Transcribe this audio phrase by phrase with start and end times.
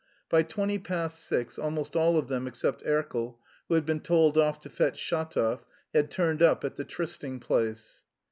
[0.31, 4.59] By twenty past six almost all of them except Erkel, who had been told off
[4.61, 5.59] to fetch Shatov,
[5.93, 8.03] had turned up at the trysting place.